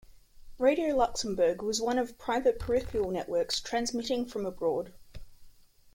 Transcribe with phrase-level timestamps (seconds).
[0.57, 4.93] Radio Luxembourg was one of private "peripheral" networks transmitting from abroad.